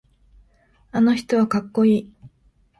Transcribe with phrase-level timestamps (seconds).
[0.91, 2.13] あの人はかっこいい。